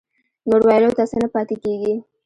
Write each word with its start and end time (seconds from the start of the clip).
نور 0.47 0.61
ويلو 0.67 0.91
ته 0.97 1.03
څه 1.09 1.15
نه 1.21 1.27
پاتې 1.33 1.55
کېږي. 1.63 1.93